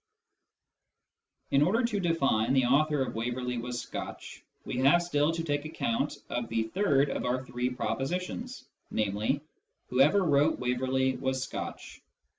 [1.51, 5.63] "In order to define" the author of Waverley was Scotch," we have still to take
[5.65, 9.41] account of the third of our three proposi tions, namely,"
[9.91, 12.01] Whoever wrote Waverley was Scotch."